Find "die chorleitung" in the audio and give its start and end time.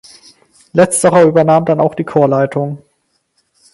1.93-2.81